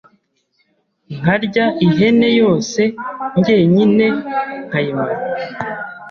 [1.17, 2.81] nkarya ihene yose
[3.37, 4.07] njyenyine
[4.67, 5.15] nkayimara,